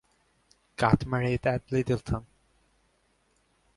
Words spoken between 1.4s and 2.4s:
at Lyttleton.